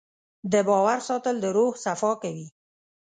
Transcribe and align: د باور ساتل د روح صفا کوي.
د 0.51 0.53
باور 0.67 0.99
ساتل 1.07 1.35
د 1.41 1.45
روح 1.57 1.73
صفا 1.85 2.11
کوي. 2.23 2.47